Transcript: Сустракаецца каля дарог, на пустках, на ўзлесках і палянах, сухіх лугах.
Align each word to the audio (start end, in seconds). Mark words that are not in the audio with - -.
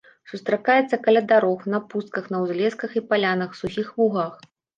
Сустракаецца 0.29 0.97
каля 1.07 1.21
дарог, 1.31 1.59
на 1.73 1.81
пустках, 1.91 2.31
на 2.37 2.41
ўзлесках 2.47 2.97
і 3.01 3.05
палянах, 3.13 3.55
сухіх 3.61 3.95
лугах. 4.01 4.33